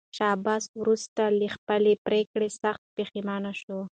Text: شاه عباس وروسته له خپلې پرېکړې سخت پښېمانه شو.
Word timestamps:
شاه 0.17 0.31
عباس 0.35 0.63
وروسته 0.81 1.23
له 1.39 1.47
خپلې 1.55 1.93
پرېکړې 2.05 2.49
سخت 2.61 2.83
پښېمانه 2.97 3.51
شو. 3.61 3.79